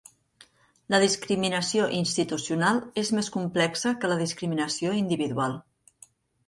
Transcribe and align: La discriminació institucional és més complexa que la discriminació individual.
La 0.93 0.99
discriminació 1.03 1.85
institucional 1.99 2.81
és 3.03 3.13
més 3.19 3.31
complexa 3.37 3.95
que 4.01 4.13
la 4.15 4.21
discriminació 4.27 5.01
individual. 5.07 5.59